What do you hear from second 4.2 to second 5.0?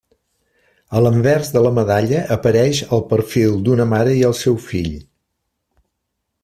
i el seu fill.